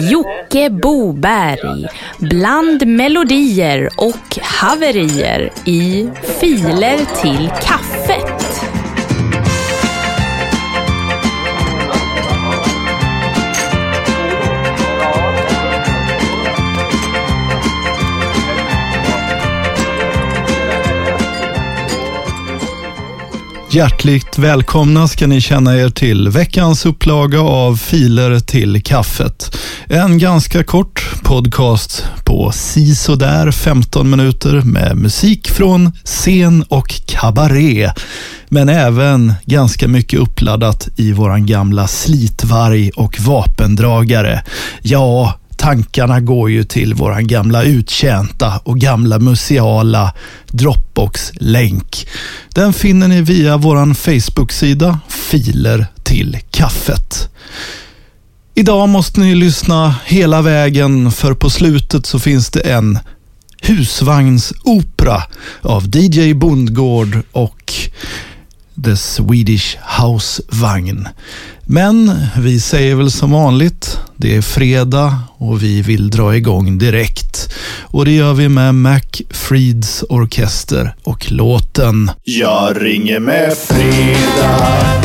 [0.00, 6.08] Jocke Boberg bland melodier och haverier i
[6.40, 8.15] Filer till kaffe.
[23.76, 29.56] Hjärtligt välkomna ska ni känna er till veckans upplaga av Filer till kaffet.
[29.88, 37.90] En ganska kort podcast på sisådär 15 minuter med musik från scen och kabaré.
[38.48, 44.42] Men även ganska mycket uppladdat i våran gamla slitvarg och vapendragare.
[44.82, 45.34] Ja,
[45.66, 50.12] tankarna går ju till våran gamla uttjänta och gamla museala
[50.46, 52.08] Dropbox-länk.
[52.54, 57.28] Den finner ni via våran Facebook-sida Filer till kaffet.
[58.54, 62.98] Idag måste ni lyssna hela vägen för på slutet så finns det en
[63.62, 65.22] husvagnsopera
[65.62, 67.74] av DJ Bondgård och
[68.84, 71.08] The Swedish House-vagn.
[71.62, 77.52] Men vi säger väl som vanligt, det är fredag och vi vill dra igång direkt.
[77.82, 85.02] Och det gör vi med Mac Frieds orkester och låten Jag ringer med fredag.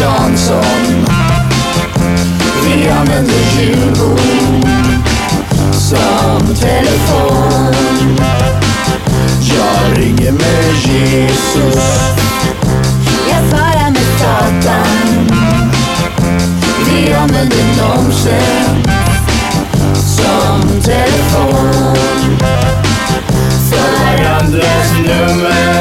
[0.00, 1.06] Jansson.
[2.64, 4.68] Vi använder julbord
[5.72, 7.74] som telefon.
[9.40, 11.84] Jag ringer med Jesus.
[13.30, 15.28] Jag svarar med Satan.
[16.86, 18.82] Vi använder nomsen
[19.94, 21.96] som telefon.
[23.70, 25.75] För varandras nummer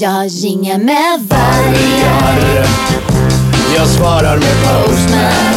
[0.00, 2.02] Jag ringer med varg.
[2.02, 2.66] Vargar.
[3.76, 5.47] Jag svarar med postman.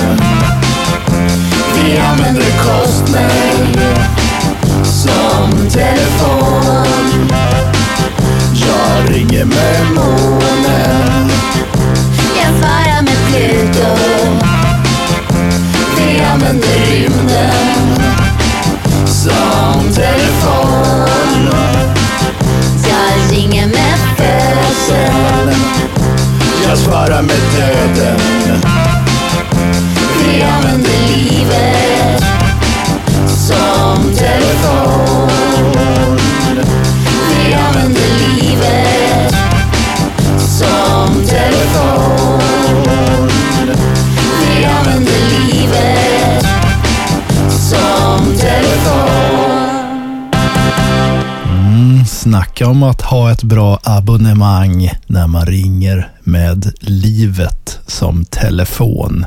[52.61, 59.25] Snacka om att ha ett bra abonnemang när man ringer med livet som telefon.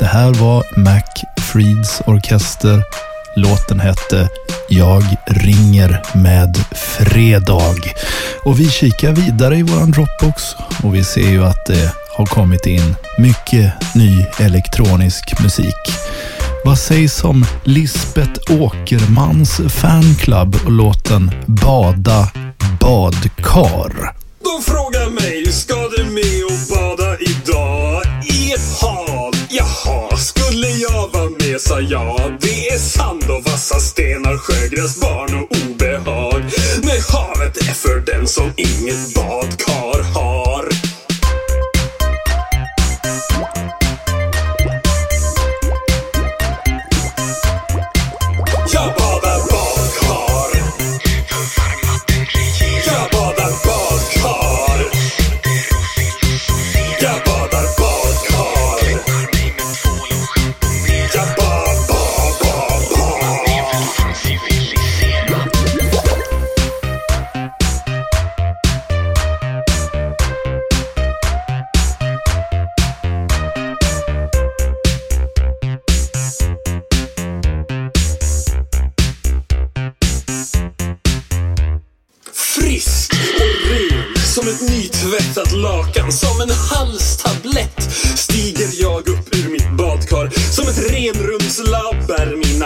[0.00, 1.02] Det här var Mac
[1.40, 2.82] Freeds orkester.
[3.36, 4.28] Låten hette
[4.68, 6.56] Jag ringer med
[6.98, 7.76] fredag.
[8.44, 10.42] Och vi kikar vidare i våran Dropbox
[10.82, 15.98] och vi ser ju att det har kommit in mycket ny elektronisk musik.
[16.68, 22.30] Vad sägs om Lisbeth Åkermans fanclub och låten Bada
[22.80, 24.14] badkar?
[24.44, 28.02] De frågar mig, ska du med och bada idag?
[28.24, 29.34] I ett hav?
[29.48, 32.36] Jaha, skulle jag vara med sa jag.
[32.40, 36.42] Det är sand och vassa stenar, sjögräs, barn och obehag.
[36.82, 39.87] Nej, havet är för den som inget badkar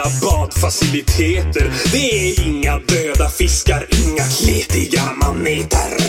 [0.03, 1.71] är mina badfaciliteter.
[1.91, 6.02] Det är inga döda fiskar, inga kletiga maneter.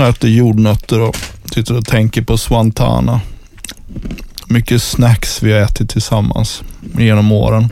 [0.00, 1.16] och äter jordnötter och
[1.54, 3.20] sitter och tänker på Swantana.
[4.46, 6.62] Mycket snacks vi har ätit tillsammans
[6.98, 7.68] genom åren.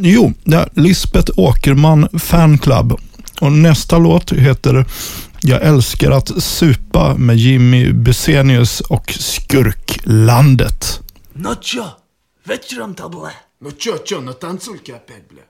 [0.00, 2.92] Jo, det Lisbeth Åkerman Fanclub.
[3.40, 4.86] Och nästa låt heter
[5.40, 11.00] Jag älskar att supa med Jimmy Busenius och Skurklandet.
[11.32, 11.84] Nåtjo,
[12.44, 13.30] vet du om det blev?
[13.62, 15.42] Nåtjo, tjo, nåt ansulka, pebble.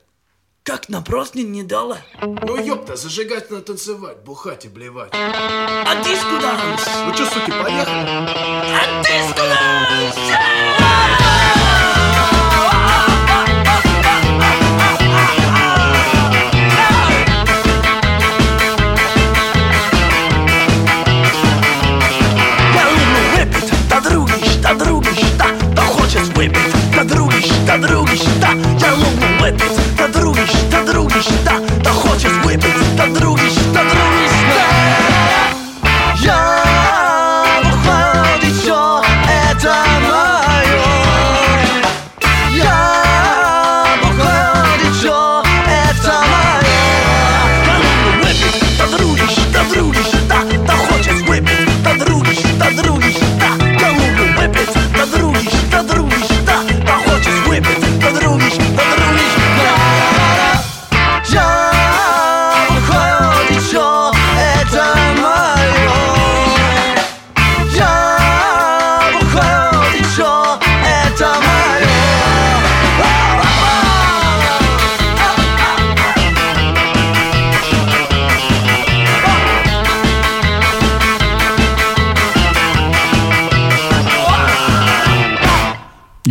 [0.63, 1.95] Как на праздник не дали?
[2.21, 5.09] Ну ёпта, зажигательно танцевать, бухать и блевать.
[5.11, 6.87] А диско данс?
[7.07, 8.20] Ну чё, суки, поехали?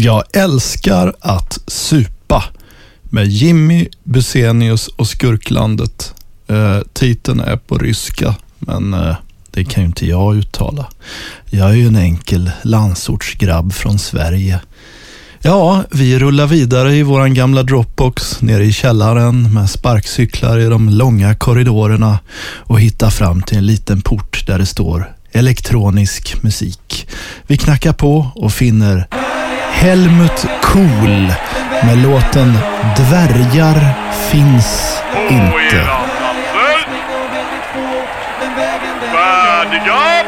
[0.03, 2.45] Jag älskar att supa
[3.03, 6.15] med Jimmy Busenius och Skurklandet.
[6.49, 9.17] Eh, titeln är på ryska, men eh,
[9.51, 10.87] det kan ju inte jag uttala.
[11.51, 14.61] Jag är ju en enkel landsortsgrabb från Sverige.
[15.41, 20.89] Ja, vi rullar vidare i våran gamla Dropbox nere i källaren med sparkcyklar i de
[20.89, 27.09] långa korridorerna och hittar fram till en liten port där det står elektronisk musik.
[27.47, 29.07] Vi knackar på och finner
[29.81, 31.33] Helmut Kohl
[31.85, 32.59] med låten
[32.97, 33.95] Dvärgar
[34.31, 35.87] finns inte.
[39.13, 40.25] Färdiga!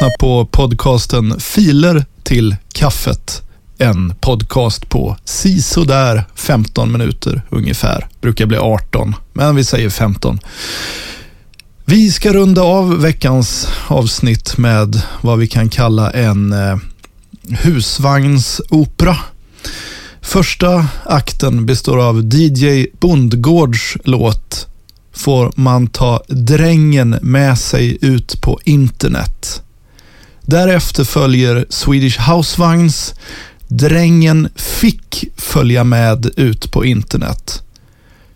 [0.00, 3.42] Lyssnat på podcasten Filer till kaffet.
[3.78, 8.08] En podcast på sisådär 15 minuter ungefär.
[8.20, 10.38] Brukar bli 18, men vi säger 15.
[11.84, 16.76] Vi ska runda av veckans avsnitt med vad vi kan kalla en eh,
[17.48, 19.16] husvagnsopera.
[20.20, 24.66] Första akten består av DJ Bondgårds låt
[25.12, 29.62] Får man ta drängen med sig ut på internet.
[30.42, 33.14] Därefter följer Swedish Housevagns
[33.72, 37.62] Drängen fick följa med ut på internet.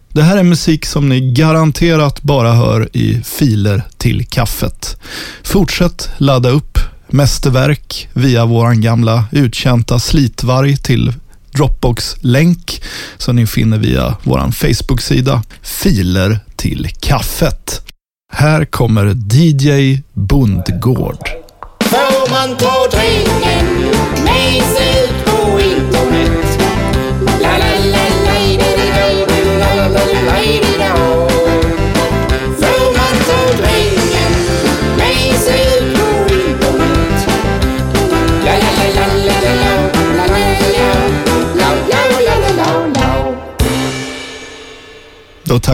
[0.08, 4.96] Det här är musik som ni garanterat bara hör i filer till kaffet.
[5.42, 11.12] Fortsätt ladda upp mästerverk via vår gamla utkänta slitvarg till
[11.54, 12.82] Dropbox-länk
[13.16, 17.82] som ni finner via vår Facebook-sida Filer till kaffet.
[18.32, 21.43] Här kommer DJ Bondgård.
[22.30, 23.90] Mann pro dringen,
[24.24, 25.03] mäßig.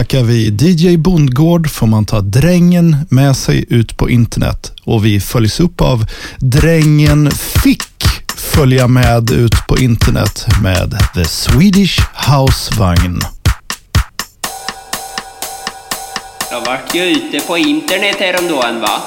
[0.01, 5.19] Tackar vi DJ Bondgård får man ta drängen med sig ut på internet och vi
[5.19, 6.05] följs upp av
[6.37, 7.83] Drängen fick
[8.37, 13.19] följa med ut på internet med The Swedish Housevagn.
[16.51, 19.01] Jag vart ju ute på internet häromdagen va.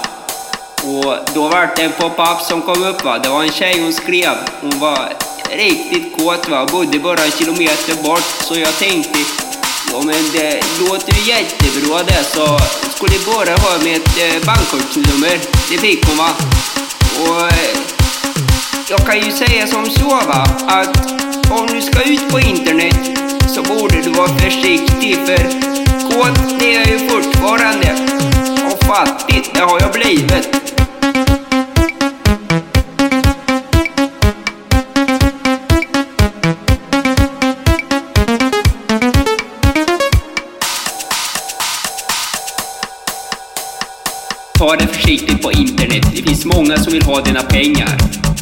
[0.83, 3.19] Och då vart det en pop-up som kom upp va.
[3.19, 4.35] Det var en tjej hon skrev.
[4.61, 5.13] Hon var
[5.57, 6.67] riktigt kåt va.
[6.73, 8.25] Bodde bara en kilometer bort.
[8.49, 9.19] Så jag tänkte,
[9.93, 12.25] ja men det låter ju jättebra det.
[12.25, 12.59] Så
[12.97, 15.41] skulle bara ha med ett eh, bankkortsnummer.
[15.71, 16.31] Det fick hon va.
[17.21, 17.77] Och eh,
[18.91, 20.47] jag kan ju säga som så va.
[20.67, 21.13] Att
[21.51, 23.19] om du ska ut på internet
[23.55, 25.75] så borde du vara försiktig för
[26.11, 27.97] kåt det är jag ju fortfarande.
[28.71, 30.65] Och fattigt, det har jag blivit.
[45.05, 46.07] Försiktigt på internet.
[46.17, 47.97] Det finns många som vill ha dina pengar.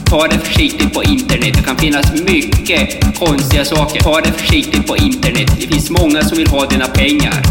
[0.05, 1.55] Ta det försiktigt på internet.
[1.57, 4.01] Det kan finnas mycket konstiga saker.
[4.01, 5.51] Ta det försiktigt på internet.
[5.61, 7.43] Det finns många som vill ha dina pengar.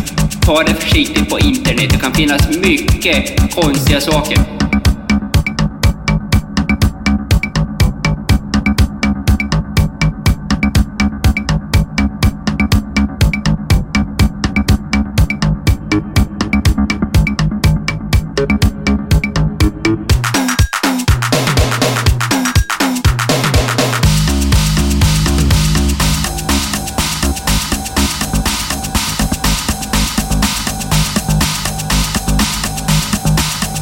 [0.46, 1.90] Ta det försiktigt på internet.
[1.94, 4.38] Det kan finnas mycket konstiga saker.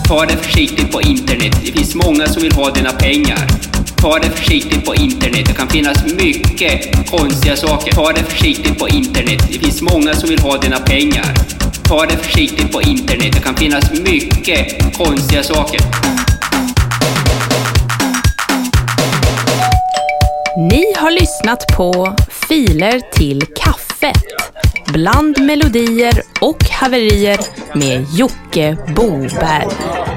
[0.09, 1.55] Ta det försiktigt på internet.
[1.65, 3.47] Det finns många som vill ha dina pengar.
[3.97, 5.45] Ta det försiktigt på internet.
[5.47, 7.91] Det kan finnas mycket konstiga saker.
[7.91, 9.43] Ta det försiktigt på internet.
[9.51, 11.33] Det finns många som vill ha dina pengar.
[11.83, 13.33] Ta det försiktigt på internet.
[13.33, 15.79] Det kan finnas mycket konstiga saker.
[20.71, 22.15] Ni har lyssnat på
[22.47, 24.48] Filer till kaffet.
[24.93, 27.39] Bland melodier och haverier
[27.77, 30.08] med Jocke Boberg.